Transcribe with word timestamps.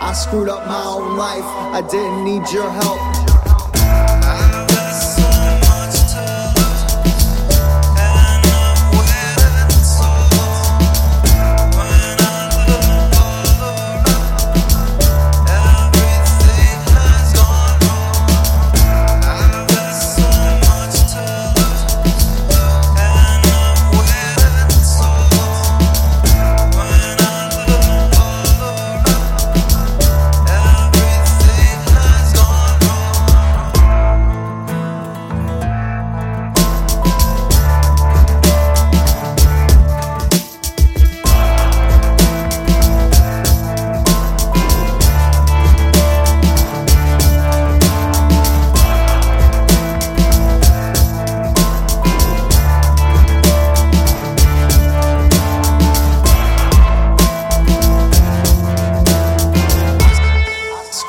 I 0.00 0.14
screwed 0.14 0.48
up 0.48 0.66
my 0.66 0.82
own 0.82 1.18
life. 1.18 1.44
I 1.44 1.82
didn't 1.82 2.24
need 2.24 2.50
your 2.50 2.70
help. 2.70 3.19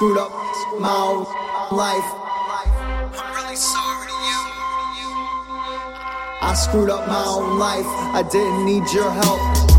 Screwed 0.02 0.18
up 0.18 0.32
my 0.80 0.90
own 0.90 1.78
life. 1.78 2.04
I'm 3.22 3.36
really 3.36 3.56
sorry 3.56 4.08
to 4.08 4.18
you. 4.26 4.40
I 6.42 6.56
screwed 6.56 6.90
up 6.90 7.08
my 7.08 7.24
own 7.24 7.60
life. 7.60 7.86
I 7.86 8.28
didn't 8.28 8.66
need 8.66 8.92
your 8.92 9.12
help. 9.12 9.71